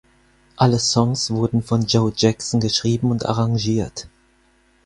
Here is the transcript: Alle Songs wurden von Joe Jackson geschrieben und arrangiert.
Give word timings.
Alle 0.57 0.79
Songs 0.79 1.29
wurden 1.29 1.61
von 1.61 1.83
Joe 1.83 2.11
Jackson 2.17 2.59
geschrieben 2.59 3.11
und 3.11 3.27
arrangiert. 3.27 4.07